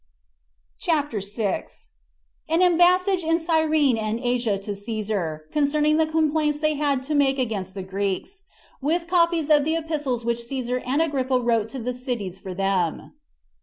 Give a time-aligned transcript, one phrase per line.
[0.79, 1.89] CHAPTER 6.
[2.49, 7.37] An Embassage In Cyrene And Asia To Cæsar, Concerning The Complaints They Had To Make
[7.37, 8.41] Against The Greeks;
[8.81, 13.13] With Copies Of The Epistles Which Cæsar And Agrippa Wrote To The Cities For Them.